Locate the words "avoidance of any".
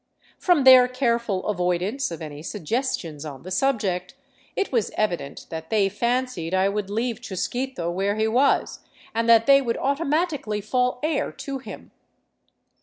1.45-2.41